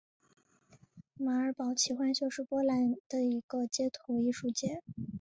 [1.15, 4.81] 马尔堡奇幻秀是波兰的一个街头艺术节。